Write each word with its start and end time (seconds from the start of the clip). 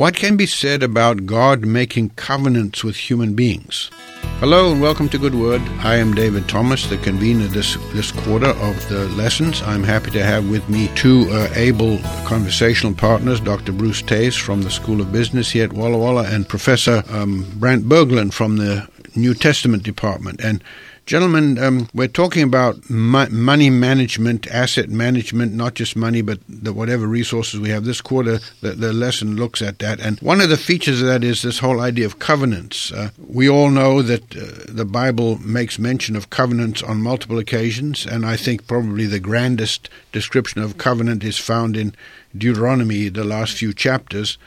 What 0.00 0.16
can 0.16 0.38
be 0.38 0.46
said 0.46 0.82
about 0.82 1.26
God 1.26 1.66
making 1.66 2.12
covenants 2.16 2.82
with 2.82 2.96
human 2.96 3.34
beings? 3.34 3.90
Hello 4.38 4.72
and 4.72 4.80
welcome 4.80 5.10
to 5.10 5.18
Good 5.18 5.34
Word. 5.34 5.60
I 5.80 5.96
am 5.96 6.14
David 6.14 6.48
Thomas, 6.48 6.86
the 6.86 6.96
convener 6.96 7.48
this 7.48 7.76
this 7.92 8.10
quarter 8.10 8.48
of 8.48 8.88
the 8.88 9.06
lessons. 9.10 9.60
I'm 9.60 9.84
happy 9.84 10.10
to 10.12 10.24
have 10.24 10.48
with 10.48 10.66
me 10.70 10.88
two 10.94 11.26
uh, 11.30 11.50
able 11.54 11.98
conversational 12.24 12.94
partners, 12.94 13.40
Dr. 13.40 13.72
Bruce 13.72 14.00
Tays 14.00 14.34
from 14.34 14.62
the 14.62 14.70
School 14.70 15.02
of 15.02 15.12
Business 15.12 15.50
here 15.50 15.64
at 15.64 15.74
Walla 15.74 15.98
Walla 15.98 16.24
and 16.24 16.48
Professor 16.48 17.04
um, 17.10 17.44
Brant 17.56 17.84
Berglund 17.84 18.32
from 18.32 18.56
the 18.56 18.88
New 19.14 19.34
Testament 19.34 19.82
Department. 19.82 20.40
And 20.42 20.64
Gentlemen, 21.10 21.58
um, 21.58 21.88
we're 21.92 22.06
talking 22.06 22.44
about 22.44 22.88
mo- 22.88 23.26
money 23.32 23.68
management, 23.68 24.46
asset 24.46 24.90
management, 24.90 25.52
not 25.52 25.74
just 25.74 25.96
money, 25.96 26.22
but 26.22 26.38
the, 26.48 26.72
whatever 26.72 27.08
resources 27.08 27.58
we 27.58 27.68
have. 27.70 27.84
This 27.84 28.00
quarter, 28.00 28.38
the, 28.60 28.74
the, 28.74 28.92
lesson 28.92 29.34
looks 29.34 29.60
at 29.60 29.80
that. 29.80 29.98
And 29.98 30.20
one 30.20 30.40
of 30.40 30.50
the 30.50 30.56
features 30.56 31.00
of 31.00 31.08
that 31.08 31.24
is 31.24 31.42
this 31.42 31.58
whole 31.58 31.80
idea 31.80 32.06
of 32.06 32.20
covenants. 32.20 32.92
Uh, 32.92 33.10
we 33.26 33.48
all 33.48 33.70
know 33.70 34.02
that 34.02 34.36
uh, 34.36 34.72
the 34.72 34.84
Bible 34.84 35.38
makes 35.38 35.80
mention 35.80 36.14
of 36.14 36.30
covenants 36.30 36.80
on 36.80 37.02
multiple 37.02 37.40
occasions, 37.40 38.06
and 38.06 38.24
I 38.24 38.36
think 38.36 38.68
probably 38.68 39.06
the 39.06 39.18
grandest 39.18 39.88
description 40.12 40.62
of 40.62 40.78
covenant 40.78 41.24
is 41.24 41.38
found 41.38 41.76
in 41.76 41.92
Deuteronomy, 42.38 43.08
the 43.08 43.24
last 43.24 43.56
few 43.56 43.74
chapters. 43.74 44.38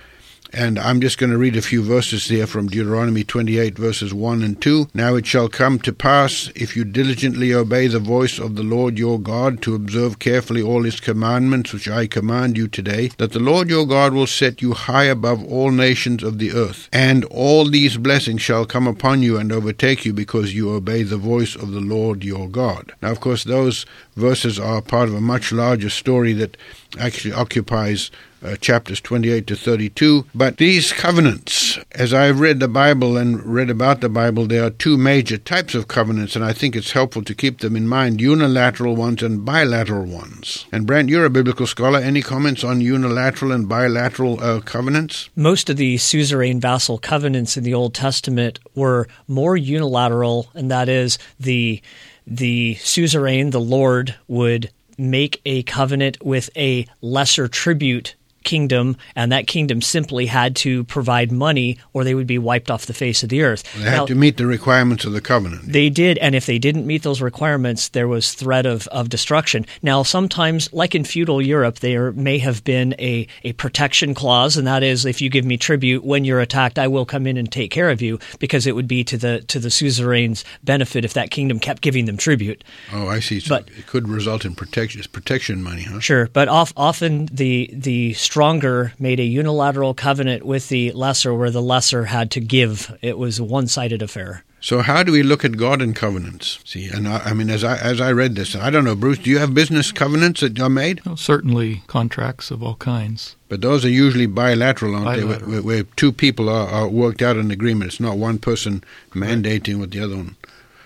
And 0.55 0.77
I'm 0.77 1.01
just 1.01 1.17
going 1.17 1.31
to 1.31 1.37
read 1.39 1.55
a 1.55 1.63
few 1.63 1.81
verses 1.81 2.27
here 2.27 2.45
from 2.45 2.67
Deuteronomy 2.67 3.23
28, 3.23 3.75
verses 3.75 4.13
1 4.13 4.43
and 4.43 4.61
2. 4.61 4.89
Now 4.93 5.15
it 5.15 5.25
shall 5.25 5.49
come 5.49 5.79
to 5.79 5.91
pass, 5.91 6.51
if 6.53 6.75
you 6.75 6.85
diligently 6.85 7.51
obey 7.51 7.87
the 7.87 7.97
voice 7.97 8.37
of 8.37 8.55
the 8.55 8.61
Lord 8.61 8.99
your 8.99 9.19
God, 9.19 9.63
to 9.63 9.73
observe 9.73 10.19
carefully 10.19 10.61
all 10.61 10.83
his 10.83 10.99
commandments 10.99 11.73
which 11.73 11.89
I 11.89 12.05
command 12.05 12.55
you 12.55 12.67
today, 12.67 13.07
that 13.17 13.31
the 13.31 13.39
Lord 13.39 13.67
your 13.67 13.87
God 13.87 14.13
will 14.13 14.27
set 14.27 14.61
you 14.61 14.73
high 14.73 15.05
above 15.05 15.43
all 15.43 15.71
nations 15.71 16.21
of 16.21 16.37
the 16.37 16.51
earth. 16.51 16.87
And 16.93 17.25
all 17.25 17.67
these 17.67 17.97
blessings 17.97 18.43
shall 18.43 18.65
come 18.65 18.85
upon 18.85 19.23
you 19.23 19.37
and 19.37 19.51
overtake 19.51 20.05
you, 20.05 20.13
because 20.13 20.53
you 20.53 20.69
obey 20.69 21.01
the 21.01 21.17
voice 21.17 21.55
of 21.55 21.71
the 21.71 21.81
Lord 21.81 22.23
your 22.23 22.47
God. 22.47 22.93
Now, 23.01 23.09
of 23.09 23.21
course, 23.21 23.43
those 23.43 23.87
verses 24.15 24.59
are 24.59 24.83
part 24.83 25.09
of 25.09 25.15
a 25.15 25.21
much 25.21 25.51
larger 25.51 25.89
story 25.89 26.33
that 26.33 26.57
actually 26.99 27.33
occupies 27.33 28.11
uh, 28.43 28.55
chapters 28.57 28.99
28 29.01 29.47
to 29.47 29.55
32. 29.55 30.25
But 30.35 30.57
these 30.57 30.91
covenants, 30.91 31.79
as 31.91 32.13
I've 32.13 32.39
read 32.39 32.59
the 32.59 32.67
Bible 32.67 33.17
and 33.17 33.43
read 33.43 33.69
about 33.69 34.01
the 34.01 34.09
Bible, 34.09 34.47
there 34.47 34.65
are 34.65 34.69
two 34.69 34.97
major 34.97 35.37
types 35.37 35.75
of 35.75 35.87
covenants, 35.87 36.35
and 36.35 36.43
I 36.43 36.53
think 36.53 36.75
it's 36.75 36.91
helpful 36.91 37.23
to 37.23 37.33
keep 37.33 37.59
them 37.59 37.75
in 37.75 37.87
mind 37.87 38.21
unilateral 38.21 38.95
ones 38.95 39.23
and 39.23 39.45
bilateral 39.45 40.05
ones. 40.05 40.65
And 40.71 40.85
Brant, 40.85 41.09
you're 41.09 41.25
a 41.25 41.29
biblical 41.29 41.67
scholar. 41.67 41.99
Any 41.99 42.21
comments 42.21 42.63
on 42.63 42.81
unilateral 42.81 43.51
and 43.51 43.67
bilateral 43.69 44.43
uh, 44.43 44.61
covenants? 44.61 45.29
Most 45.35 45.69
of 45.69 45.77
the 45.77 45.97
suzerain 45.97 46.59
vassal 46.59 46.97
covenants 46.97 47.57
in 47.57 47.63
the 47.63 47.73
Old 47.73 47.93
Testament 47.93 48.59
were 48.75 49.07
more 49.27 49.55
unilateral, 49.55 50.49
and 50.53 50.69
that 50.71 50.89
is 50.89 51.17
the 51.39 51.81
the 52.25 52.75
suzerain, 52.75 53.49
the 53.49 53.59
Lord, 53.59 54.15
would 54.29 54.71
make 54.97 55.41
a 55.45 55.63
covenant 55.63 56.23
with 56.23 56.49
a 56.55 56.87
lesser 57.01 57.47
tribute 57.47 58.15
kingdom, 58.43 58.97
and 59.15 59.31
that 59.31 59.47
kingdom 59.47 59.81
simply 59.81 60.25
had 60.25 60.55
to 60.57 60.83
provide 60.85 61.31
money 61.31 61.77
or 61.93 62.03
they 62.03 62.15
would 62.15 62.27
be 62.27 62.37
wiped 62.37 62.69
off 62.69 62.85
the 62.85 62.93
face 62.93 63.23
of 63.23 63.29
the 63.29 63.41
earth. 63.41 63.63
They 63.73 63.83
had 63.83 63.97
now, 63.97 64.05
to 64.05 64.15
meet 64.15 64.37
the 64.37 64.45
requirements 64.45 65.05
of 65.05 65.13
the 65.13 65.21
covenant. 65.21 65.71
They 65.71 65.89
did, 65.89 66.17
and 66.19 66.35
if 66.35 66.45
they 66.45 66.59
didn't 66.59 66.87
meet 66.87 67.03
those 67.03 67.21
requirements, 67.21 67.89
there 67.89 68.07
was 68.07 68.33
threat 68.33 68.65
of, 68.65 68.87
of 68.87 69.09
destruction. 69.09 69.65
Now, 69.81 70.03
sometimes, 70.03 70.71
like 70.73 70.95
in 70.95 71.03
feudal 71.03 71.41
Europe, 71.41 71.79
there 71.79 72.11
may 72.11 72.39
have 72.39 72.63
been 72.63 72.95
a, 72.99 73.27
a 73.43 73.53
protection 73.53 74.13
clause, 74.13 74.57
and 74.57 74.67
that 74.67 74.83
is 74.83 75.05
if 75.05 75.21
you 75.21 75.29
give 75.29 75.45
me 75.45 75.57
tribute 75.57 76.03
when 76.03 76.25
you're 76.25 76.39
attacked, 76.39 76.79
I 76.79 76.87
will 76.87 77.05
come 77.05 77.27
in 77.27 77.37
and 77.37 77.51
take 77.51 77.71
care 77.71 77.89
of 77.89 78.01
you, 78.01 78.19
because 78.39 78.67
it 78.67 78.75
would 78.75 78.87
be 78.87 79.03
to 79.05 79.17
the 79.17 79.41
to 79.47 79.59
the 79.59 79.71
suzerain's 79.71 80.43
benefit 80.63 81.05
if 81.05 81.13
that 81.13 81.31
kingdom 81.31 81.59
kept 81.59 81.81
giving 81.81 82.05
them 82.05 82.17
tribute. 82.17 82.63
Oh, 82.91 83.07
I 83.07 83.19
see. 83.19 83.39
So 83.39 83.55
but, 83.55 83.69
it 83.77 83.87
could 83.87 84.07
result 84.07 84.45
in 84.45 84.55
protection 84.55 85.01
protection 85.11 85.63
money, 85.63 85.83
huh? 85.83 85.99
Sure, 85.99 86.29
but 86.33 86.47
off, 86.47 86.73
often 86.77 87.27
the 87.31 87.69
the 87.73 88.13
stronger 88.33 88.91
made 88.97 89.19
a 89.19 89.23
unilateral 89.23 89.93
covenant 89.93 90.43
with 90.43 90.67
the 90.69 90.91
lesser 90.93 91.31
where 91.35 91.51
the 91.51 91.61
lesser 91.61 92.05
had 92.05 92.31
to 92.31 92.39
give. 92.39 92.91
It 92.99 93.15
was 93.15 93.37
a 93.37 93.43
one 93.43 93.67
sided 93.67 94.01
affair. 94.01 94.43
So 94.59 94.79
how 94.79 95.03
do 95.03 95.11
we 95.11 95.21
look 95.21 95.45
at 95.45 95.55
God 95.55 95.83
in 95.83 95.93
covenants? 95.93 96.57
See, 96.65 96.87
and 96.87 97.07
I, 97.07 97.19
I, 97.25 97.33
mean, 97.35 97.51
as 97.51 97.63
I 97.63 97.77
as 97.77 98.01
I 98.01 98.11
read 98.11 98.33
this, 98.33 98.55
I 98.55 98.71
don't 98.71 98.85
know, 98.85 98.95
Bruce. 98.95 99.19
Do 99.19 99.29
you 99.29 99.37
have 99.37 99.53
business 99.53 99.91
covenants 99.91 100.41
that 100.41 100.59
are 100.59 100.67
made? 100.67 101.05
Well, 101.05 101.15
certainly, 101.15 101.83
contracts 101.85 102.49
of 102.49 102.63
all 102.63 102.73
kinds. 102.77 103.35
But 103.49 103.61
those 103.61 103.85
are 103.85 103.89
usually 103.89 104.25
bilateral, 104.25 104.95
aren't 104.95 105.21
bilateral. 105.21 105.51
they? 105.51 105.59
Where, 105.59 105.61
where, 105.61 105.83
two 105.95 106.11
people 106.11 106.49
are, 106.49 106.67
are, 106.67 106.87
worked 106.87 107.21
out 107.21 107.35
an 107.35 107.51
agreement. 107.51 107.91
It's 107.91 107.99
not 107.99 108.17
one 108.17 108.39
person 108.39 108.83
mandating 109.11 109.73
right. 109.73 109.79
what 109.81 109.91
the 109.91 109.99
other 109.99 110.15
one. 110.15 110.37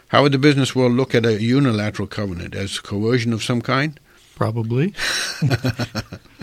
How 0.09 0.23
would 0.23 0.33
the 0.33 0.37
business 0.37 0.75
world 0.75 0.91
look 0.91 1.15
at 1.15 1.25
a 1.25 1.41
unilateral 1.41 2.09
covenant 2.09 2.55
as 2.55 2.81
coercion 2.81 3.31
of 3.31 3.41
some 3.41 3.61
kind? 3.61 3.97
Probably. 4.35 4.93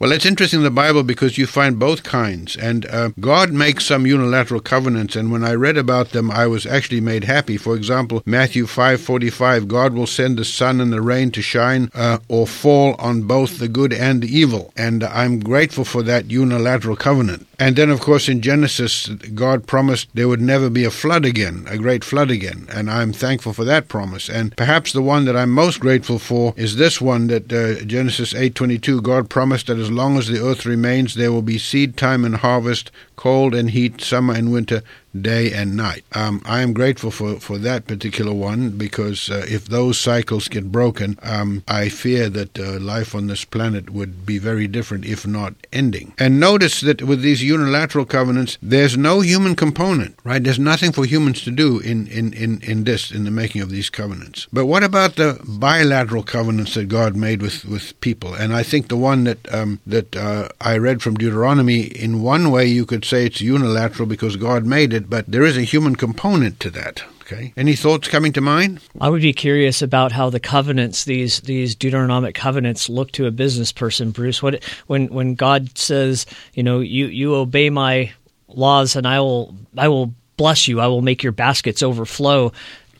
Well, 0.00 0.12
it's 0.12 0.24
interesting 0.24 0.60
in 0.60 0.64
the 0.64 0.70
Bible 0.70 1.02
because 1.02 1.36
you 1.36 1.46
find 1.46 1.78
both 1.78 2.04
kinds. 2.04 2.56
And 2.56 2.86
uh, 2.86 3.10
God 3.20 3.52
makes 3.52 3.84
some 3.84 4.06
unilateral 4.06 4.62
covenants, 4.62 5.14
and 5.14 5.30
when 5.30 5.44
I 5.44 5.52
read 5.52 5.76
about 5.76 6.12
them, 6.12 6.30
I 6.30 6.46
was 6.46 6.64
actually 6.64 7.02
made 7.02 7.24
happy. 7.24 7.58
For 7.58 7.76
example, 7.76 8.22
Matthew 8.24 8.64
5:45, 8.64 9.68
God 9.68 9.92
will 9.92 10.06
send 10.06 10.38
the 10.38 10.44
sun 10.46 10.80
and 10.80 10.90
the 10.90 11.02
rain 11.02 11.30
to 11.32 11.42
shine 11.42 11.90
uh, 11.94 12.16
or 12.28 12.46
fall 12.46 12.94
on 12.94 13.24
both 13.24 13.58
the 13.58 13.68
good 13.68 13.92
and 13.92 14.22
the 14.22 14.34
evil. 14.34 14.72
And 14.74 15.04
I'm 15.04 15.38
grateful 15.38 15.84
for 15.84 16.02
that 16.04 16.30
unilateral 16.30 16.96
covenant. 16.96 17.46
And 17.58 17.76
then, 17.76 17.90
of 17.90 18.00
course, 18.00 18.26
in 18.26 18.40
Genesis, 18.40 19.06
God 19.34 19.66
promised 19.66 20.08
there 20.14 20.28
would 20.28 20.40
never 20.40 20.70
be 20.70 20.86
a 20.86 20.90
flood 20.90 21.26
again, 21.26 21.66
a 21.68 21.76
great 21.76 22.04
flood 22.04 22.30
again. 22.30 22.66
And 22.72 22.90
I'm 22.90 23.12
thankful 23.12 23.52
for 23.52 23.66
that 23.66 23.88
promise. 23.88 24.30
And 24.30 24.56
perhaps 24.56 24.94
the 24.94 25.02
one 25.02 25.26
that 25.26 25.36
I'm 25.36 25.50
most 25.50 25.78
grateful 25.78 26.18
for 26.18 26.54
is 26.56 26.76
this 26.76 27.02
one 27.02 27.26
that 27.26 27.52
uh, 27.52 27.84
Genesis 27.84 28.32
8:22, 28.32 29.02
God 29.02 29.28
promised 29.28 29.66
that 29.66 29.76
as 29.78 29.89
long 29.90 30.16
as 30.16 30.28
the 30.28 30.44
earth 30.44 30.64
remains, 30.64 31.14
there 31.14 31.32
will 31.32 31.42
be 31.42 31.58
seed 31.58 31.96
time 31.96 32.24
and 32.24 32.36
harvest, 32.36 32.90
cold 33.16 33.54
and 33.54 33.70
heat, 33.70 34.00
summer 34.00 34.34
and 34.34 34.52
winter, 34.52 34.82
day 35.18 35.52
and 35.52 35.76
night. 35.76 36.04
Um, 36.12 36.42
I 36.44 36.60
am 36.60 36.72
grateful 36.72 37.10
for, 37.10 37.40
for 37.40 37.58
that 37.58 37.86
particular 37.86 38.32
one 38.32 38.70
because 38.70 39.30
uh, 39.30 39.44
if 39.48 39.66
those 39.66 39.98
cycles 39.98 40.48
get 40.48 40.70
broken, 40.70 41.18
um, 41.22 41.62
I 41.68 41.88
fear 41.88 42.28
that 42.30 42.58
uh, 42.58 42.78
life 42.78 43.14
on 43.14 43.26
this 43.26 43.44
planet 43.44 43.90
would 43.90 44.24
be 44.24 44.38
very 44.38 44.66
different, 44.66 45.04
if 45.04 45.26
not 45.26 45.54
ending. 45.72 46.12
And 46.18 46.38
notice 46.38 46.80
that 46.80 47.02
with 47.02 47.22
these 47.22 47.42
unilateral 47.42 48.04
covenants, 48.04 48.58
there's 48.62 48.96
no 48.96 49.20
human 49.20 49.56
component, 49.56 50.16
right? 50.24 50.42
There's 50.42 50.58
nothing 50.58 50.92
for 50.92 51.04
humans 51.04 51.42
to 51.42 51.50
do 51.50 51.80
in, 51.80 52.06
in, 52.06 52.32
in, 52.32 52.60
in 52.62 52.84
this, 52.84 53.10
in 53.10 53.24
the 53.24 53.30
making 53.30 53.62
of 53.62 53.70
these 53.70 53.90
covenants. 53.90 54.46
But 54.52 54.66
what 54.66 54.84
about 54.84 55.16
the 55.16 55.40
bilateral 55.44 56.22
covenants 56.22 56.74
that 56.74 56.88
God 56.88 57.16
made 57.16 57.42
with, 57.42 57.64
with 57.64 57.98
people? 58.00 58.34
And 58.34 58.54
I 58.54 58.62
think 58.62 58.88
the 58.88 58.96
one 58.96 59.24
that, 59.24 59.52
um, 59.52 59.80
that 59.86 60.16
uh, 60.16 60.48
I 60.60 60.78
read 60.78 61.02
from 61.02 61.16
Deuteronomy, 61.16 61.82
in 61.82 62.22
one 62.22 62.50
way 62.50 62.66
you 62.66 62.86
could 62.86 63.04
say 63.04 63.26
it's 63.26 63.40
unilateral 63.40 64.06
because 64.06 64.36
God 64.36 64.64
made 64.64 64.92
it 64.92 64.99
but 65.08 65.26
there 65.26 65.44
is 65.44 65.56
a 65.56 65.62
human 65.62 65.96
component 65.96 66.60
to 66.60 66.70
that. 66.70 67.02
Okay. 67.22 67.52
Any 67.56 67.76
thoughts 67.76 68.08
coming 68.08 68.32
to 68.32 68.40
mind? 68.40 68.80
I 69.00 69.08
would 69.08 69.22
be 69.22 69.32
curious 69.32 69.82
about 69.82 70.10
how 70.10 70.30
the 70.30 70.40
covenants, 70.40 71.04
these 71.04 71.40
these 71.40 71.76
Deuteronomic 71.76 72.34
covenants, 72.34 72.88
look 72.88 73.12
to 73.12 73.26
a 73.26 73.30
business 73.30 73.70
person, 73.70 74.10
Bruce. 74.10 74.42
What 74.42 74.64
when 74.88 75.06
when 75.08 75.36
God 75.36 75.78
says, 75.78 76.26
you 76.54 76.64
know, 76.64 76.80
you 76.80 77.06
you 77.06 77.36
obey 77.36 77.70
my 77.70 78.12
laws, 78.48 78.96
and 78.96 79.06
I 79.06 79.20
will 79.20 79.54
I 79.76 79.86
will 79.86 80.12
bless 80.36 80.66
you. 80.66 80.80
I 80.80 80.88
will 80.88 81.02
make 81.02 81.22
your 81.22 81.32
baskets 81.32 81.84
overflow. 81.84 82.52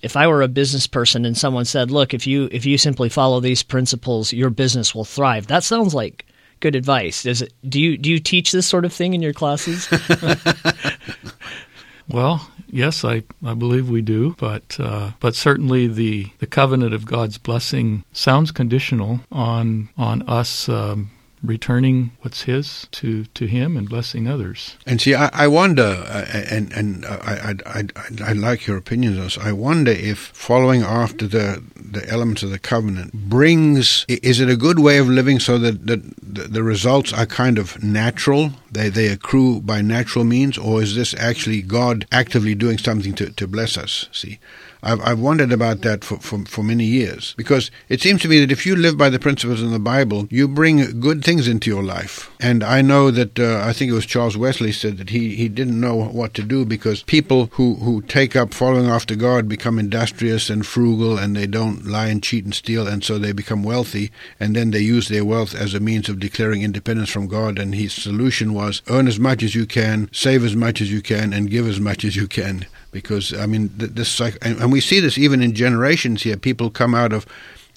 If 0.02 0.16
I 0.16 0.28
were 0.28 0.42
a 0.42 0.48
business 0.48 0.86
person 0.86 1.24
and 1.24 1.36
someone 1.36 1.64
said, 1.64 1.90
"Look, 1.90 2.14
if 2.14 2.24
you 2.24 2.48
if 2.52 2.64
you 2.64 2.78
simply 2.78 3.08
follow 3.08 3.40
these 3.40 3.64
principles, 3.64 4.32
your 4.32 4.50
business 4.50 4.94
will 4.94 5.04
thrive," 5.04 5.48
that 5.48 5.64
sounds 5.64 5.92
like 5.92 6.24
good 6.60 6.76
advice. 6.76 7.24
Does 7.24 7.42
it? 7.42 7.52
Do 7.68 7.80
you 7.80 7.98
do 7.98 8.08
you 8.08 8.20
teach 8.20 8.52
this 8.52 8.66
sort 8.66 8.84
of 8.84 8.92
thing 8.92 9.12
in 9.12 9.22
your 9.22 9.32
classes? 9.32 9.88
Well, 12.12 12.50
yes, 12.68 13.04
I, 13.04 13.22
I 13.44 13.54
believe 13.54 13.88
we 13.88 14.02
do, 14.02 14.34
but 14.38 14.76
uh, 14.80 15.12
but 15.20 15.34
certainly 15.36 15.86
the, 15.86 16.30
the 16.38 16.46
covenant 16.46 16.92
of 16.92 17.06
God's 17.06 17.38
blessing 17.38 18.04
sounds 18.12 18.50
conditional 18.50 19.20
on 19.30 19.90
on 19.96 20.22
us 20.22 20.68
um, 20.68 21.10
returning 21.42 22.12
what's 22.20 22.42
his 22.42 22.86
to, 22.92 23.24
to 23.24 23.46
him 23.46 23.76
and 23.76 23.88
blessing 23.88 24.28
others. 24.28 24.76
And 24.86 25.00
see, 25.00 25.14
I, 25.14 25.30
I 25.32 25.48
wonder, 25.48 25.82
uh, 25.82 26.26
and 26.32 26.72
and 26.72 27.06
I, 27.06 27.54
I, 27.66 27.80
I, 27.80 27.84
I 28.24 28.32
like 28.32 28.66
your 28.66 28.76
opinions 28.76 29.16
on 29.16 29.24
this. 29.24 29.38
I 29.38 29.52
wonder 29.52 29.90
if 29.90 30.18
following 30.18 30.82
after 30.82 31.26
the 31.26 31.62
the 31.76 32.08
elements 32.08 32.42
of 32.42 32.50
the 32.50 32.58
covenant 32.58 33.12
brings 33.12 34.04
is 34.08 34.38
it 34.38 34.48
a 34.48 34.56
good 34.56 34.78
way 34.78 34.98
of 34.98 35.08
living 35.08 35.40
so 35.40 35.58
that, 35.58 35.86
that 35.86 36.02
the, 36.22 36.42
the 36.42 36.62
results 36.62 37.12
are 37.12 37.26
kind 37.26 37.58
of 37.58 37.82
natural 37.82 38.52
they, 38.70 38.88
they 38.88 39.08
accrue 39.08 39.60
by 39.60 39.80
natural 39.80 40.24
means, 40.24 40.56
or 40.56 40.82
is 40.82 40.94
this 40.94 41.14
actually 41.14 41.62
God 41.62 42.06
actively 42.12 42.54
doing 42.54 42.78
something 42.78 43.14
to, 43.14 43.30
to 43.30 43.48
bless 43.48 43.76
us? 43.76 44.08
See, 44.12 44.38
I've, 44.82 45.00
I've 45.00 45.20
wondered 45.20 45.52
about 45.52 45.82
that 45.82 46.04
for, 46.04 46.18
for, 46.18 46.44
for 46.46 46.62
many 46.62 46.84
years 46.84 47.34
because 47.36 47.70
it 47.88 48.00
seems 48.00 48.22
to 48.22 48.28
me 48.28 48.40
that 48.40 48.52
if 48.52 48.64
you 48.64 48.76
live 48.76 48.96
by 48.96 49.10
the 49.10 49.18
principles 49.18 49.62
in 49.62 49.72
the 49.72 49.78
Bible, 49.78 50.26
you 50.30 50.48
bring 50.48 51.00
good 51.00 51.24
things 51.24 51.48
into 51.48 51.70
your 51.70 51.82
life. 51.82 52.30
And 52.40 52.64
I 52.64 52.80
know 52.82 53.10
that 53.10 53.38
uh, 53.38 53.62
I 53.64 53.72
think 53.72 53.90
it 53.90 53.94
was 53.94 54.06
Charles 54.06 54.36
Wesley 54.36 54.72
said 54.72 54.98
that 54.98 55.10
he, 55.10 55.34
he 55.34 55.48
didn't 55.48 55.80
know 55.80 55.96
what 55.96 56.34
to 56.34 56.42
do 56.42 56.64
because 56.64 57.02
people 57.02 57.46
who, 57.52 57.74
who 57.76 58.02
take 58.02 58.34
up 58.34 58.54
following 58.54 58.86
after 58.86 59.14
God 59.14 59.48
become 59.48 59.78
industrious 59.78 60.48
and 60.48 60.66
frugal 60.66 61.18
and 61.18 61.36
they 61.36 61.46
don't 61.46 61.86
lie 61.86 62.06
and 62.06 62.22
cheat 62.22 62.44
and 62.44 62.54
steal 62.54 62.86
and 62.86 63.04
so 63.04 63.18
they 63.18 63.32
become 63.32 63.62
wealthy 63.62 64.10
and 64.38 64.56
then 64.56 64.70
they 64.70 64.80
use 64.80 65.08
their 65.08 65.24
wealth 65.24 65.54
as 65.54 65.74
a 65.74 65.80
means 65.80 66.08
of 66.08 66.20
declaring 66.20 66.62
independence 66.62 67.10
from 67.10 67.26
God. 67.26 67.58
And 67.58 67.74
his 67.74 67.92
solution 67.92 68.54
was 68.54 68.82
earn 68.88 69.08
as 69.08 69.18
much 69.18 69.42
as 69.42 69.54
you 69.54 69.66
can, 69.66 70.08
save 70.12 70.44
as 70.44 70.56
much 70.56 70.80
as 70.80 70.90
you 70.90 71.02
can, 71.02 71.32
and 71.32 71.50
give 71.50 71.66
as 71.66 71.80
much 71.80 72.04
as 72.04 72.16
you 72.16 72.26
can 72.26 72.66
because 72.90 73.32
I 73.32 73.46
mean 73.46 73.70
this 73.74 74.20
and 74.20 74.72
we 74.72 74.80
see 74.80 75.00
this 75.00 75.18
even 75.18 75.42
in 75.42 75.54
generations 75.54 76.22
here. 76.22 76.36
People 76.36 76.70
come 76.70 76.94
out 76.94 77.12
of 77.12 77.26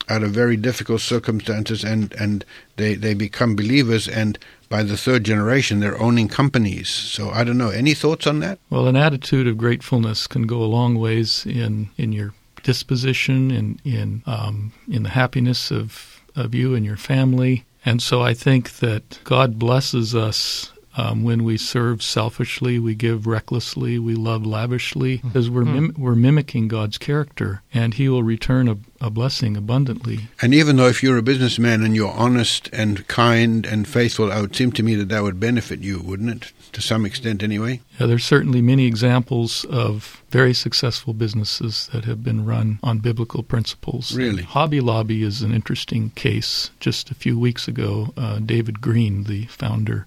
out 0.09 0.23
of 0.23 0.31
very 0.31 0.57
difficult 0.57 1.01
circumstances 1.01 1.83
and 1.83 2.13
and 2.13 2.45
they 2.77 2.95
they 2.95 3.13
become 3.13 3.55
believers 3.55 4.07
and 4.07 4.37
by 4.69 4.83
the 4.83 4.97
third 4.97 5.23
generation 5.23 5.79
they're 5.79 6.01
owning 6.01 6.27
companies. 6.27 6.89
So 6.89 7.29
I 7.29 7.43
don't 7.43 7.57
know. 7.57 7.69
Any 7.69 7.93
thoughts 7.93 8.27
on 8.27 8.39
that? 8.39 8.59
Well, 8.69 8.87
an 8.87 8.95
attitude 8.95 9.47
of 9.47 9.57
gratefulness 9.57 10.27
can 10.27 10.47
go 10.47 10.61
a 10.61 10.65
long 10.65 10.95
ways 10.95 11.45
in 11.45 11.89
in 11.97 12.11
your 12.11 12.33
disposition 12.63 13.51
and 13.51 13.79
in 13.85 14.23
um, 14.25 14.71
in 14.89 15.03
the 15.03 15.09
happiness 15.09 15.71
of 15.71 16.21
of 16.35 16.55
you 16.55 16.75
and 16.75 16.85
your 16.85 16.97
family. 16.97 17.65
And 17.85 18.01
so 18.01 18.21
I 18.21 18.33
think 18.33 18.77
that 18.79 19.19
God 19.23 19.59
blesses 19.59 20.15
us 20.15 20.72
um, 20.95 21.23
when 21.23 21.43
we 21.43 21.57
serve 21.57 22.03
selfishly, 22.03 22.77
we 22.77 22.93
give 22.93 23.25
recklessly, 23.25 23.97
we 23.97 24.13
love 24.15 24.45
lavishly, 24.45 25.17
mm-hmm. 25.17 25.27
because 25.29 25.49
we're 25.49 25.65
mim- 25.65 25.95
we're 25.97 26.15
mimicking 26.15 26.67
God's 26.67 26.97
character, 26.97 27.61
and 27.73 27.95
He 27.95 28.07
will 28.07 28.23
return 28.23 28.67
a, 28.67 28.77
a 29.01 29.09
blessing 29.09 29.57
abundantly. 29.57 30.27
And 30.41 30.53
even 30.53 30.75
though 30.75 30.87
if 30.87 31.01
you're 31.01 31.17
a 31.17 31.23
businessman 31.23 31.81
and 31.83 31.95
you're 31.95 32.11
honest 32.11 32.69
and 32.71 33.07
kind 33.07 33.65
and 33.65 33.87
faithful, 33.87 34.31
it 34.31 34.39
would 34.39 34.55
seem 34.55 34.71
to 34.73 34.83
me 34.83 34.95
that 34.95 35.09
that 35.09 35.23
would 35.23 35.39
benefit 35.39 35.79
you, 35.79 35.99
wouldn't 35.99 36.43
it? 36.43 36.51
To 36.73 36.81
some 36.81 37.05
extent, 37.05 37.43
anyway. 37.43 37.81
Yeah, 37.99 38.07
there's 38.07 38.25
certainly 38.25 38.61
many 38.61 38.85
examples 38.85 39.65
of 39.65 40.23
very 40.29 40.53
successful 40.53 41.13
businesses 41.13 41.89
that 41.93 42.05
have 42.05 42.23
been 42.23 42.45
run 42.45 42.79
on 42.81 42.99
biblical 42.99 43.43
principles. 43.43 44.15
Really, 44.15 44.43
Hobby 44.43 44.79
Lobby 44.79 45.23
is 45.23 45.41
an 45.41 45.53
interesting 45.53 46.11
case. 46.11 46.71
Just 46.79 47.11
a 47.11 47.15
few 47.15 47.37
weeks 47.37 47.67
ago, 47.67 48.13
uh, 48.17 48.39
David 48.39 48.81
Green, 48.81 49.23
the 49.23 49.45
founder 49.47 50.05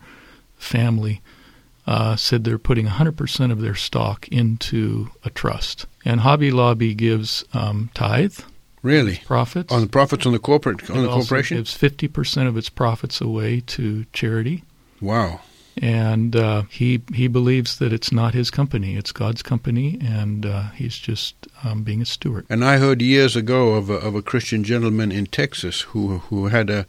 family 0.67 1.23
uh, 1.87 2.17
said 2.17 2.45
they're 2.45 2.59
putting 2.59 2.87
100% 2.87 3.53
of 3.53 3.61
their 3.61 3.75
stock 3.75 4.27
into 4.29 5.09
a 5.25 5.31
trust. 5.31 5.87
And 6.05 6.21
Hobby 6.21 6.51
Lobby 6.51 6.95
gives 6.95 7.45
um, 7.55 7.91
tithe. 7.95 8.39
Really? 8.83 9.21
Profits. 9.25 9.73
On 9.73 9.81
the 9.81 9.89
profits 9.89 10.27
on 10.27 10.33
the 10.33 10.39
corporate 10.39 10.89
on 10.91 10.99
it 10.99 11.03
the 11.03 11.09
corporation? 11.09 11.57
gives 11.57 11.77
50% 11.77 12.47
of 12.47 12.57
its 12.57 12.69
profits 12.69 13.21
away 13.21 13.61
to 13.61 14.05
charity. 14.13 14.65
Wow. 15.01 15.41
And 15.79 16.35
uh, 16.35 16.63
he 16.71 17.03
he 17.13 17.29
believes 17.29 17.79
that 17.81 17.93
it's 17.93 18.11
not 18.11 18.33
his 18.33 18.51
company; 18.51 18.97
it's 18.97 19.13
God's 19.13 19.43
company, 19.43 19.99
and 20.01 20.47
uh, 20.47 20.71
he's 20.71 20.97
just 20.97 21.35
um, 21.65 21.83
being 21.83 22.01
a 22.01 22.07
steward. 22.07 22.47
And 22.49 22.65
I 22.65 22.79
heard 22.79 23.03
years 23.03 23.37
ago 23.37 23.75
of 23.75 23.91
a, 23.91 23.97
of 23.97 24.15
a 24.15 24.23
Christian 24.23 24.65
gentleman 24.65 25.13
in 25.13 25.27
Texas 25.27 25.83
who 25.83 26.19
who 26.31 26.47
had 26.47 26.71
a 26.71 26.87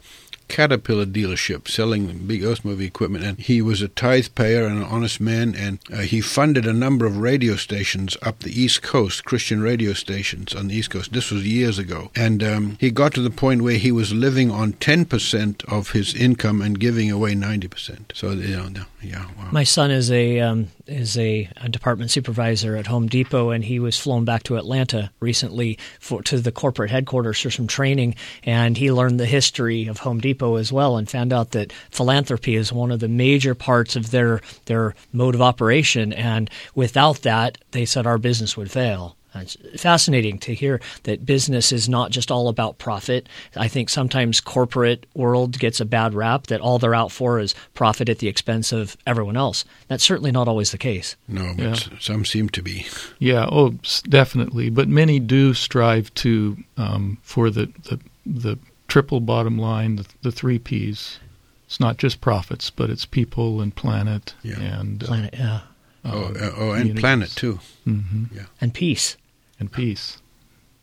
Caterpillar 0.48 1.06
dealership 1.06 1.68
selling 1.68 2.26
big 2.28 2.44
earth-moving 2.44 2.88
equipment, 2.88 3.24
and 3.24 3.40
he 3.40 3.62
was 3.62 3.82
a 3.82 3.88
tithe 3.88 4.28
payer 4.36 4.66
and 4.66 4.78
an 4.78 4.84
honest 4.84 5.20
man, 5.20 5.56
and 5.56 5.80
uh, 5.92 5.98
he 5.98 6.22
funded 6.22 6.66
a 6.66 6.74
number 6.74 7.06
of 7.06 7.18
radio 7.18 7.56
stations 7.56 8.18
up 8.22 8.40
the 8.40 8.62
East 8.62 8.82
Coast, 8.82 9.26
Christian 9.26 9.62
radio 9.62 9.94
stations 9.94 10.56
on 10.56 10.68
the 10.68 10.76
East 10.76 10.90
Coast. 10.90 11.14
This 11.14 11.32
was 11.32 11.46
years 11.46 11.78
ago, 11.78 12.12
and 12.16 12.44
um, 12.44 12.78
he 12.80 12.92
got 12.92 13.14
to 13.14 13.22
the 13.22 13.30
point 13.30 13.62
where 13.62 13.78
he 13.78 13.92
was 13.92 14.14
living 14.14 14.52
on 14.52 14.74
10% 14.74 15.64
of 15.66 15.92
his 15.92 16.14
income 16.14 16.62
and 16.62 16.80
giving 16.80 17.12
away 17.12 17.36
90%. 17.36 18.16
So, 18.16 18.32
you 18.32 18.56
know, 18.56 18.86
yeah. 19.02 19.26
Wow. 19.38 19.50
My 19.52 19.64
son 19.64 19.92
is 19.92 20.12
a 20.12 20.40
um, 20.40 20.70
is 20.88 21.18
a, 21.18 21.50
a, 21.57 21.69
department 21.69 22.12
supervisor 22.12 22.75
at 22.75 22.88
Home 22.88 23.07
Depot, 23.07 23.50
and 23.50 23.63
he 23.63 23.80
was 23.80 24.00
flown 24.00 24.25
back 24.25 24.44
to 24.44 24.57
Atlanta 24.57 25.12
recently 25.19 25.78
for 26.00 26.22
to 26.24 26.39
the 26.39 26.51
corporate 26.51 26.92
headquarters 26.92 27.39
for 27.39 27.51
some 27.51 27.68
training, 27.68 28.16
and 28.44 28.78
he 28.78 28.92
learned 28.92 29.19
the 29.19 29.25
history 29.25 29.88
of 29.88 30.00
Home 30.00 30.19
Depot 30.19 30.56
as 30.56 30.72
well, 30.72 30.98
and 30.98 31.10
found 31.10 31.34
out 31.34 31.51
that 31.51 31.74
philanthropy 31.89 32.56
is 32.56 32.74
one 32.74 32.92
of 32.92 33.00
the 33.00 33.07
major 33.07 33.56
parts 33.56 33.95
of 33.95 34.12
their 34.12 34.42
their 34.66 34.95
mode 35.12 35.36
of 35.36 35.42
operation, 35.42 36.13
and 36.13 36.50
without 36.75 37.22
that, 37.22 37.57
they 37.72 37.86
said 37.86 38.07
our 38.07 38.18
business 38.18 38.56
would 38.57 38.72
fail. 38.72 39.18
It's 39.36 39.58
fascinating 39.82 40.40
to 40.40 40.54
hear 40.54 40.82
that 41.04 41.26
business 41.26 41.72
is 41.72 41.88
not 41.88 42.12
just 42.12 42.32
all 42.32 42.48
about 42.48 42.78
profit. 42.78 43.28
I 43.56 43.68
think 43.68 43.90
sometimes 43.90 44.42
corporate 44.42 45.06
world 45.14 45.60
gets 45.60 45.80
a 45.80 45.86
bad 45.86 46.14
rap 46.14 46.48
that 46.48 46.62
all 46.62 46.80
they're 46.80 46.96
out 46.96 47.12
for 47.12 47.40
is 47.40 47.54
profit 47.74 48.10
at 48.10 48.20
the 48.20 48.28
expense 48.28 48.72
of 48.72 48.98
everyone 49.06 49.38
else. 49.38 49.66
That's 49.88 50.04
certainly 50.04 50.32
not 50.32 50.48
always 50.48 50.72
the 50.72 50.78
case. 50.78 51.16
No, 51.28 51.54
but 51.56 51.64
yeah. 51.64 51.98
some 52.00 52.26
seem 52.26 52.50
to 52.50 52.62
be. 52.62 52.88
Yeah, 53.20 53.48
oh, 53.52 53.76
definitely. 54.10 54.70
But 54.70 54.88
many 54.88 55.20
do 55.20 55.54
strive 55.54 56.14
to 56.16 56.58
um, 56.78 57.18
for 57.22 57.50
the, 57.50 57.72
the 57.84 58.00
the 58.26 58.58
triple 58.88 59.20
bottom 59.20 59.58
line, 59.58 59.98
the, 59.98 60.06
the 60.22 60.32
three 60.32 60.60
P's. 60.60 61.20
It's 61.66 61.80
not 61.80 61.98
just 61.98 62.22
profits, 62.22 62.70
but 62.70 62.90
it's 62.90 63.06
people 63.06 63.60
and 63.60 63.76
planet 63.76 64.34
yeah. 64.42 64.60
and 64.60 65.04
uh, 65.04 65.08
planet. 65.08 65.34
Yeah. 65.38 65.60
Oh, 66.09 66.33
uh, 66.39 66.51
oh, 66.57 66.71
and 66.71 66.98
planet 66.98 67.30
too. 67.31 67.59
Mm-hmm. 67.86 68.36
Yeah, 68.36 68.45
and 68.62 68.74
peace 68.74 69.18
and 69.59 69.71
peace. 69.71 70.21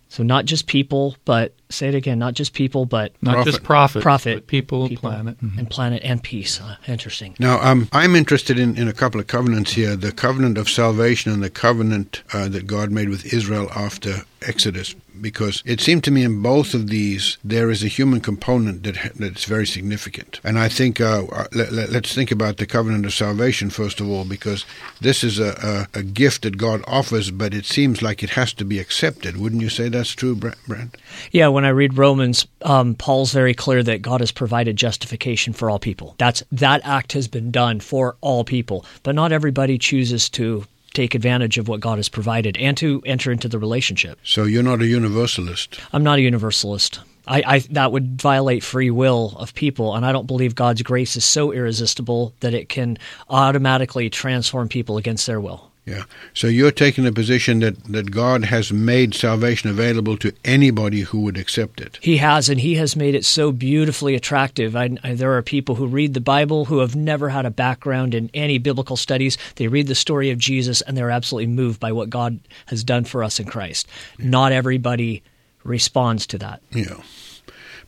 So 0.08 0.22
not 0.22 0.44
just 0.44 0.66
people, 0.66 1.16
but 1.24 1.54
say 1.74 1.88
it 1.88 1.94
again, 1.94 2.18
not 2.18 2.34
just 2.34 2.52
people, 2.52 2.86
but 2.86 3.12
not 3.22 3.34
profit. 3.34 3.52
just 3.52 3.64
profit, 3.64 4.02
profit, 4.02 4.46
people, 4.46 4.88
people, 4.88 5.10
planet, 5.10 5.38
mm-hmm. 5.40 5.58
and 5.58 5.70
planet 5.70 6.02
and 6.04 6.22
peace. 6.22 6.60
Uh, 6.60 6.76
interesting. 6.86 7.34
Now, 7.38 7.60
um, 7.60 7.88
I'm 7.92 8.16
interested 8.16 8.58
in, 8.58 8.76
in 8.76 8.88
a 8.88 8.92
couple 8.92 9.20
of 9.20 9.26
covenants 9.26 9.72
here: 9.72 9.96
the 9.96 10.12
covenant 10.12 10.58
of 10.58 10.68
salvation 10.68 11.32
and 11.32 11.42
the 11.42 11.50
covenant 11.50 12.22
uh, 12.32 12.48
that 12.48 12.66
God 12.66 12.90
made 12.90 13.08
with 13.08 13.32
Israel 13.32 13.68
after 13.74 14.22
Exodus 14.42 14.94
because 15.20 15.62
it 15.64 15.80
seemed 15.80 16.02
to 16.04 16.10
me 16.10 16.22
in 16.22 16.42
both 16.42 16.74
of 16.74 16.88
these 16.88 17.38
there 17.44 17.70
is 17.70 17.84
a 17.84 17.88
human 17.88 18.20
component 18.20 18.82
that 18.82 19.12
that's 19.14 19.44
very 19.44 19.66
significant. 19.66 20.40
And 20.42 20.58
I 20.58 20.68
think 20.68 21.00
uh, 21.00 21.24
uh 21.30 21.46
let, 21.52 21.68
us 21.68 21.90
let, 21.90 22.06
think 22.06 22.30
about 22.30 22.56
the 22.56 22.66
covenant 22.66 23.06
of 23.06 23.14
salvation 23.14 23.70
first 23.70 24.00
of 24.00 24.08
all, 24.08 24.24
because 24.24 24.64
this 25.00 25.22
is 25.22 25.38
a, 25.38 25.86
a, 25.94 26.00
a, 26.00 26.02
gift 26.02 26.42
that 26.42 26.56
God 26.56 26.82
offers, 26.86 27.30
but 27.30 27.54
it 27.54 27.64
seems 27.64 28.02
like 28.02 28.22
it 28.22 28.30
has 28.30 28.52
to 28.54 28.64
be 28.64 28.78
accepted. 28.78 29.36
Wouldn't 29.36 29.62
you 29.62 29.68
say 29.68 29.88
that's 29.88 30.14
true, 30.14 30.34
Brent? 30.34 30.96
Yeah, 31.30 31.48
when 31.48 31.63
I 31.66 31.70
read 31.70 31.96
Romans, 31.96 32.46
um, 32.62 32.94
Paul's 32.94 33.32
very 33.32 33.55
clear 33.55 33.82
that 33.82 34.02
God 34.02 34.20
has 34.20 34.32
provided 34.32 34.76
justification 34.76 35.52
for 35.52 35.70
all 35.70 35.78
people. 35.78 36.14
That's 36.19 36.43
that 36.52 36.81
act 36.84 37.12
has 37.12 37.28
been 37.28 37.50
done 37.50 37.81
for 37.81 38.16
all 38.20 38.44
people, 38.44 38.84
but 39.02 39.14
not 39.14 39.32
everybody 39.32 39.78
chooses 39.78 40.28
to 40.31 40.64
take 40.93 41.15
advantage 41.15 41.58
of 41.58 41.69
what 41.69 41.81
God 41.81 41.98
has 41.98 42.08
provided 42.08 42.56
and 42.56 42.77
to 42.79 43.03
enter 43.05 43.32
into 43.32 43.48
the 43.48 43.58
relationship. 43.58 44.19
So 44.22 44.44
you're 44.44 44.62
not 44.62 44.81
a 44.81 44.86
universalist. 44.86 45.81
I'm 45.93 46.05
not 46.05 46.19
a 46.19 46.22
universalist. 46.22 47.00
I, 47.27 47.43
I, 47.46 47.58
that 47.70 47.91
would 47.91 48.20
violate 48.20 48.62
free 48.62 48.91
will 48.91 49.34
of 49.38 49.55
people, 49.55 49.94
and 49.94 50.05
I 50.05 50.12
don't 50.12 50.27
believe 50.27 50.55
God's 50.55 50.82
grace 50.82 51.17
is 51.17 51.24
so 51.24 51.53
irresistible 51.53 52.34
that 52.41 52.55
it 52.55 52.69
can 52.69 52.98
automatically 53.29 54.10
transform 54.10 54.69
people 54.69 54.98
against 54.98 55.27
their 55.27 55.41
will. 55.41 55.70
Yeah. 55.86 56.05
So 56.32 56.46
you're 56.46 56.70
taking 56.70 57.05
the 57.05 57.12
position 57.12 57.60
that, 57.60 57.84
that 57.84 58.10
God 58.10 58.46
has 58.46 58.72
made 58.72 59.14
salvation 59.14 59.69
available 59.69 60.17
to 60.19 60.32
anybody 60.44 61.03
who 61.03 61.20
would 61.20 61.36
accept 61.36 61.81
it. 61.81 61.98
He 62.00 62.17
has, 62.17 62.48
and 62.48 62.60
He 62.60 62.76
has 62.76 62.96
made 62.96 63.14
it 63.14 63.24
so 63.24 63.53
beautifully 63.53 64.14
attractive. 64.14 64.74
I, 64.74 64.96
I, 65.05 65.14
there 65.14 65.36
are 65.36 65.43
people 65.43 65.74
who 65.74 65.86
read 65.86 66.14
the 66.14 66.20
Bible 66.20 66.64
who 66.67 66.79
have 66.79 66.96
never 66.96 67.29
had 67.29 67.44
a 67.44 67.50
background 67.50 68.14
in 68.14 68.31
any 68.32 68.56
biblical 68.56 68.96
studies. 68.96 69.36
They 69.56 69.69
read 69.69 69.86
the 69.86 69.94
story 69.94 70.31
of 70.31 70.38
Jesus, 70.38 70.81
and 70.81 70.96
they're 70.96 71.10
absolutely 71.10 71.48
moved 71.48 71.81
by 71.81 71.93
what 71.93 72.08
God 72.08 72.41
has 72.67 72.82
done 72.82 73.05
for 73.05 73.22
us 73.22 73.38
in 73.38 73.46
Christ. 73.46 73.86
Yeah. 74.19 74.31
Not 74.31 74.53
everybody 74.53 75.22
responds 75.64 76.26
to 76.29 76.38
that. 76.38 76.62
Yeah. 76.72 76.96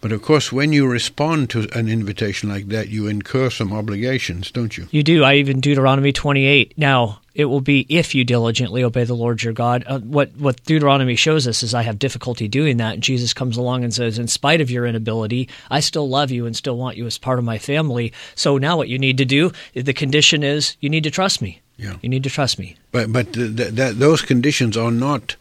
But 0.07 0.13
of 0.13 0.23
course, 0.23 0.53
when 0.53 0.73
you 0.73 0.87
respond 0.87 1.51
to 1.51 1.67
an 1.77 1.89
invitation 1.89 2.49
like 2.49 2.69
that, 2.69 2.91
you 2.91 3.09
incur 3.09 3.51
some 3.51 3.73
obligations, 3.73 4.53
don't 4.53 4.79
you? 4.79 4.87
You 4.93 5.03
do. 5.03 5.25
I 5.25 5.35
even 5.35 5.59
Deuteronomy 5.59 6.13
28. 6.13 6.79
Now, 6.79 7.19
it 7.35 7.47
will 7.47 7.61
be 7.61 7.85
if 7.89 8.15
you 8.15 8.23
diligently 8.23 8.85
obey 8.85 9.03
the 9.03 9.17
Lord 9.17 9.43
your 9.43 9.53
God. 9.53 9.83
Uh, 9.85 9.99
what 9.99 10.31
what 10.37 10.63
Deuteronomy 10.63 11.17
shows 11.17 11.49
us 11.49 11.65
is 11.65 11.75
I 11.75 11.83
have 11.83 11.99
difficulty 11.99 12.47
doing 12.47 12.77
that. 12.77 12.95
And 12.95 13.03
Jesus 13.03 13.35
comes 13.35 13.57
along 13.57 13.83
and 13.83 13.93
says, 13.93 14.17
in 14.17 14.29
spite 14.29 14.61
of 14.61 14.71
your 14.71 14.87
inability, 14.87 15.49
I 15.73 15.81
still 15.81 16.09
love 16.09 16.31
you 16.31 16.47
and 16.47 16.55
still 16.55 16.77
want 16.77 16.97
you 16.97 17.05
as 17.07 17.19
part 17.19 17.41
of 17.41 17.45
my 17.45 17.59
family. 17.59 18.13
So 18.37 18.59
now 18.59 18.77
what 18.77 18.89
you 18.89 19.01
need 19.01 19.19
to 19.19 19.25
do, 19.25 19.51
the 19.75 19.93
condition 19.93 20.45
is 20.45 20.77
you 20.79 20.89
need 20.89 21.03
to 21.03 21.11
trust 21.11 21.43
me. 21.43 21.63
Yeah. 21.79 21.97
You 22.01 22.11
need 22.11 22.23
to 22.23 22.31
trust 22.31 22.61
me. 22.61 22.77
But 22.93 23.13
but 23.13 23.33
th- 23.33 23.57
th- 23.57 23.97
those 23.97 24.23
conditions 24.23 24.77
are 24.77 24.93
not 24.93 25.35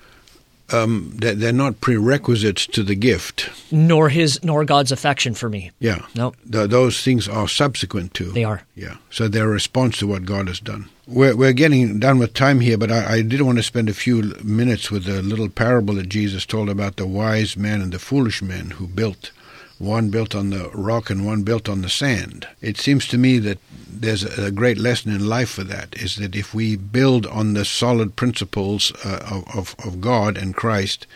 um, 0.72 1.12
they're, 1.16 1.36
they're 1.36 1.54
not 1.54 1.82
prerequisites 1.82 2.66
to 2.68 2.84
the 2.84 2.96
gift. 2.96 3.50
Nor 3.72 4.10
his, 4.10 4.44
nor 4.44 4.66
God's 4.66 4.92
affection 4.92 5.34
for 5.34 5.50
me. 5.50 5.72
Yeah. 5.80 6.06
Nope. 6.16 6.36
Th- 6.52 6.70
those 6.70 7.02
things 7.02 7.28
are 7.28 7.48
subsequent 7.48 8.14
to. 8.16 8.32
They 8.32 8.44
are. 8.44 8.64
Yeah. 8.76 8.98
So 9.10 9.28
they're 9.28 9.46
a 9.46 9.54
response 9.54 9.98
to 10.00 10.08
what 10.08 10.26
God 10.26 10.48
has 10.48 10.60
done. 10.60 10.90
We're, 11.08 11.36
we're 11.36 11.54
getting 11.54 12.00
done 12.00 12.18
with 12.18 12.34
time 12.34 12.62
here, 12.62 12.78
but 12.78 12.92
I, 12.92 13.18
I 13.18 13.22
did 13.22 13.42
want 13.42 13.60
to 13.60 13.64
spend 13.64 13.90
a 13.90 13.94
few 13.94 14.34
minutes 14.44 14.90
with 14.90 15.08
a 15.08 15.22
little 15.22 15.50
parable 15.50 15.94
that 15.96 16.10
Jesus 16.10 16.46
told 16.46 16.70
about 16.70 16.96
the 16.96 17.06
wise 17.06 17.56
man 17.56 17.82
and 17.82 17.92
the 17.92 18.00
foolish 18.00 18.42
man 18.42 18.72
who 18.72 18.88
built. 18.88 19.32
One 19.78 20.10
built 20.10 20.34
on 20.34 20.52
the 20.52 20.70
rock 20.74 21.10
and 21.10 21.26
one 21.26 21.44
built 21.44 21.68
on 21.68 21.82
the 21.82 21.90
sand. 21.90 22.48
It 22.62 22.78
seems 22.78 23.08
to 23.10 23.18
me 23.18 23.40
that 23.40 23.60
there's 23.88 24.24
a 24.24 24.52
great 24.52 24.78
lesson 24.78 25.12
in 25.12 25.28
life 25.28 25.50
for 25.50 25.64
that 25.66 25.96
is 25.96 26.16
that 26.16 26.36
if 26.36 26.54
we 26.54 26.76
build 26.76 27.26
on 27.26 27.54
the 27.54 27.66
solid 27.66 28.16
principles 28.16 28.92
uh, 29.04 29.42
of, 29.54 29.76
of, 29.84 30.02
God 30.02 30.38
and 30.38 30.56
Christ, 30.56 31.08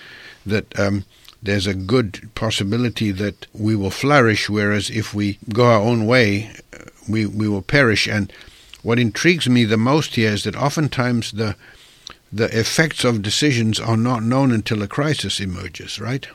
that 0.46 0.78
um, 0.78 1.06
there's 1.42 1.68
a 1.68 1.74
good 1.74 2.30
possibility 2.36 3.12
that 3.12 3.48
we 3.54 3.76
will 3.76 3.92
flourish, 3.92 4.50
whereas 4.50 4.90
if 4.90 5.14
we 5.14 5.40
go 5.54 5.66
our 5.66 5.82
own 5.82 6.06
way, 6.06 6.52
uh, 6.74 6.86
we, 7.08 7.26
we 7.26 7.48
will 7.48 7.62
perish. 7.62 8.08
And 8.08 8.32
what 8.84 9.00
intrigues 9.00 9.48
me 9.48 9.64
the 9.66 9.78
most 9.78 10.16
here 10.16 10.32
is 10.32 10.44
that 10.44 10.56
oftentimes 10.56 11.32
the 11.32 11.56
the 12.32 12.60
effects 12.60 13.04
of 13.04 13.24
decisions 13.24 13.80
are 13.80 13.98
not 13.98 14.22
known 14.22 14.52
until 14.52 14.84
a 14.84 14.88
crisis 14.88 15.40
emerges, 15.40 16.00
right? 16.00 16.28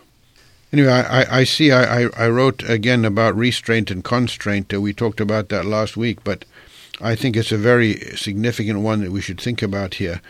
Anyway, 0.75 0.91
I, 0.91 1.39
I 1.39 1.45
see 1.45 1.71
I, 1.71 2.09
I 2.17 2.27
wrote 2.27 2.69
again 2.69 3.05
about 3.05 3.37
restraint 3.37 3.93
and 3.93 4.03
constraint. 4.03 4.75
Uh, 4.75 4.81
we 4.81 4.93
talked 4.93 5.21
about 5.21 5.49
that 5.51 5.65
last 5.65 5.97
week, 5.97 6.25
but 6.25 6.45
I 7.01 7.15
think 7.15 7.37
it's 7.37 7.53
a 7.53 7.57
very 7.57 8.01
significant 8.17 8.81
one 8.81 9.01
that 9.03 9.13
we 9.13 9.21
should 9.21 9.41
think 9.41 9.63
about 9.63 9.95
here. 9.95 10.21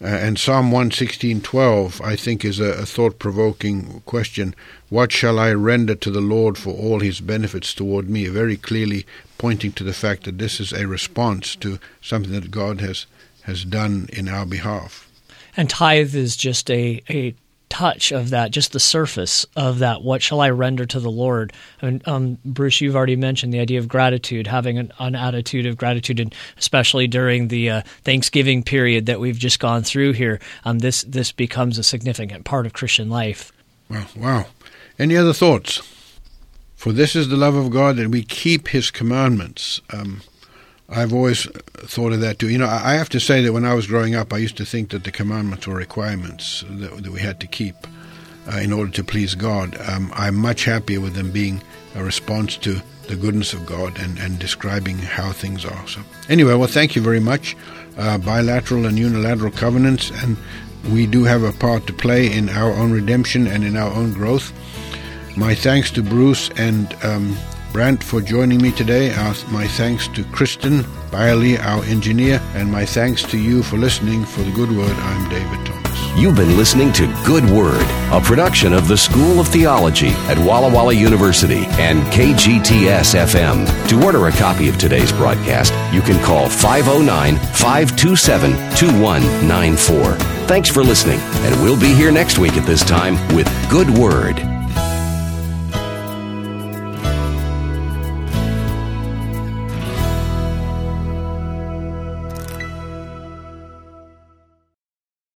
Uh, 0.00 0.06
and 0.06 0.38
Psalm 0.38 0.70
116.12, 0.70 2.00
I 2.06 2.14
think, 2.14 2.44
is 2.44 2.60
a, 2.60 2.66
a 2.66 2.86
thought-provoking 2.86 4.02
question. 4.06 4.54
What 4.90 5.10
shall 5.10 5.40
I 5.40 5.50
render 5.54 5.96
to 5.96 6.10
the 6.12 6.20
Lord 6.20 6.56
for 6.56 6.72
all 6.72 7.00
his 7.00 7.20
benefits 7.20 7.74
toward 7.74 8.08
me? 8.08 8.28
Very 8.28 8.56
clearly 8.56 9.04
pointing 9.38 9.72
to 9.72 9.82
the 9.82 9.92
fact 9.92 10.22
that 10.22 10.38
this 10.38 10.60
is 10.60 10.72
a 10.72 10.86
response 10.86 11.56
to 11.56 11.80
something 12.00 12.30
that 12.34 12.52
God 12.52 12.80
has, 12.80 13.06
has 13.42 13.64
done 13.64 14.08
in 14.12 14.28
our 14.28 14.46
behalf. 14.46 15.10
And 15.56 15.68
tithe 15.68 16.14
is 16.14 16.36
just 16.36 16.70
a, 16.70 17.02
a 17.10 17.34
touch 17.70 18.12
of 18.12 18.28
that, 18.30 18.50
just 18.50 18.72
the 18.72 18.80
surface 18.80 19.46
of 19.56 19.78
that. 19.78 20.02
What 20.02 20.20
shall 20.20 20.40
I 20.42 20.50
render 20.50 20.84
to 20.84 21.00
the 21.00 21.10
Lord? 21.10 21.52
And 21.80 22.06
um, 22.06 22.36
Bruce, 22.44 22.80
you've 22.82 22.96
already 22.96 23.16
mentioned 23.16 23.54
the 23.54 23.60
idea 23.60 23.78
of 23.78 23.88
gratitude, 23.88 24.46
having 24.46 24.76
an, 24.76 24.92
an 24.98 25.14
attitude 25.14 25.64
of 25.64 25.78
gratitude, 25.78 26.20
and 26.20 26.34
especially 26.58 27.06
during 27.06 27.48
the 27.48 27.70
uh, 27.70 27.82
Thanksgiving 28.02 28.62
period 28.62 29.06
that 29.06 29.20
we've 29.20 29.38
just 29.38 29.60
gone 29.60 29.82
through 29.82 30.12
here. 30.12 30.40
Um, 30.64 30.80
this 30.80 31.04
this 31.04 31.32
becomes 31.32 31.78
a 31.78 31.82
significant 31.82 32.44
part 32.44 32.66
of 32.66 32.74
Christian 32.74 33.08
life. 33.08 33.52
Wow! 33.88 34.06
Wow! 34.16 34.46
Any 34.98 35.16
other 35.16 35.32
thoughts? 35.32 35.80
For 36.76 36.92
this 36.92 37.14
is 37.14 37.28
the 37.28 37.36
love 37.36 37.54
of 37.54 37.70
God 37.70 37.96
that 37.96 38.08
we 38.08 38.22
keep 38.22 38.68
His 38.68 38.90
commandments. 38.90 39.80
Um, 39.92 40.22
I've 40.90 41.12
always 41.12 41.46
thought 41.76 42.12
of 42.12 42.20
that 42.20 42.38
too. 42.38 42.48
You 42.48 42.58
know, 42.58 42.66
I 42.66 42.94
have 42.94 43.08
to 43.10 43.20
say 43.20 43.42
that 43.42 43.52
when 43.52 43.64
I 43.64 43.74
was 43.74 43.86
growing 43.86 44.14
up, 44.14 44.32
I 44.32 44.38
used 44.38 44.56
to 44.56 44.64
think 44.64 44.90
that 44.90 45.04
the 45.04 45.12
commandments 45.12 45.66
were 45.66 45.76
requirements 45.76 46.64
that, 46.68 47.04
that 47.04 47.12
we 47.12 47.20
had 47.20 47.38
to 47.40 47.46
keep 47.46 47.76
uh, 48.52 48.56
in 48.56 48.72
order 48.72 48.90
to 48.92 49.04
please 49.04 49.34
God. 49.34 49.76
Um, 49.88 50.10
I'm 50.14 50.34
much 50.34 50.64
happier 50.64 51.00
with 51.00 51.14
them 51.14 51.30
being 51.30 51.62
a 51.94 52.02
response 52.02 52.56
to 52.58 52.80
the 53.06 53.16
goodness 53.16 53.52
of 53.52 53.66
God 53.66 53.98
and, 53.98 54.18
and 54.18 54.38
describing 54.38 54.98
how 54.98 55.32
things 55.32 55.64
are. 55.64 55.86
So, 55.86 56.00
anyway, 56.28 56.54
well, 56.54 56.68
thank 56.68 56.96
you 56.96 57.02
very 57.02 57.20
much. 57.20 57.56
Uh, 57.96 58.18
bilateral 58.18 58.86
and 58.86 58.98
unilateral 58.98 59.50
covenants, 59.52 60.10
and 60.22 60.36
we 60.92 61.06
do 61.06 61.24
have 61.24 61.42
a 61.42 61.52
part 61.52 61.86
to 61.86 61.92
play 61.92 62.32
in 62.32 62.48
our 62.48 62.72
own 62.72 62.92
redemption 62.92 63.46
and 63.46 63.64
in 63.64 63.76
our 63.76 63.92
own 63.92 64.12
growth. 64.12 64.52
My 65.36 65.54
thanks 65.54 65.90
to 65.92 66.02
Bruce 66.02 66.50
and 66.56 66.92
um, 67.02 67.36
Brant 67.72 68.02
for 68.02 68.20
joining 68.20 68.60
me 68.60 68.72
today. 68.72 69.14
Our, 69.14 69.34
my 69.50 69.66
thanks 69.66 70.08
to 70.08 70.24
Kristen 70.24 70.84
Byerly, 71.12 71.56
our 71.58 71.84
engineer, 71.84 72.40
and 72.54 72.70
my 72.70 72.84
thanks 72.84 73.22
to 73.24 73.38
you 73.38 73.62
for 73.62 73.76
listening. 73.76 74.24
For 74.24 74.42
the 74.42 74.50
Good 74.52 74.70
Word, 74.70 74.90
I'm 74.90 75.28
David 75.28 75.64
Thomas. 75.66 76.18
You've 76.18 76.36
been 76.36 76.56
listening 76.56 76.92
to 76.94 77.06
Good 77.24 77.44
Word, 77.44 77.86
a 78.12 78.20
production 78.20 78.72
of 78.72 78.88
the 78.88 78.96
School 78.96 79.38
of 79.38 79.46
Theology 79.48 80.08
at 80.28 80.38
Walla 80.38 80.72
Walla 80.72 80.92
University 80.92 81.64
and 81.78 82.00
KGTS 82.12 83.14
FM. 83.14 83.88
To 83.88 84.04
order 84.04 84.26
a 84.26 84.32
copy 84.32 84.68
of 84.68 84.76
today's 84.76 85.12
broadcast, 85.12 85.72
you 85.94 86.00
can 86.00 86.22
call 86.24 86.48
509 86.48 87.36
527 87.36 88.50
2194. 88.76 90.14
Thanks 90.46 90.68
for 90.68 90.82
listening, 90.82 91.20
and 91.20 91.62
we'll 91.62 91.80
be 91.80 91.94
here 91.94 92.10
next 92.10 92.38
week 92.38 92.54
at 92.54 92.66
this 92.66 92.84
time 92.84 93.14
with 93.34 93.46
Good 93.70 93.88
Word. 93.90 94.59